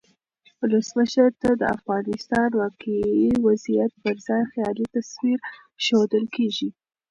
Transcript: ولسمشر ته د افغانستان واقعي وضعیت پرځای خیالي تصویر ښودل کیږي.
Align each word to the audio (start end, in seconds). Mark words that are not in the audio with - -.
ولسمشر 0.61 1.29
ته 1.41 1.49
د 1.61 1.63
افغانستان 1.77 2.49
واقعي 2.61 3.27
وضعیت 3.47 3.91
پرځای 4.03 4.43
خیالي 4.51 4.85
تصویر 4.95 5.39
ښودل 5.83 6.25
کیږي. 6.35 6.69